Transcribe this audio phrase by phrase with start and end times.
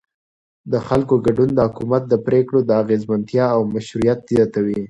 [0.71, 4.77] د خلکو ګډون د حکومت د پرېکړو د اغیزمنتیا او مشروعیت زیاتوي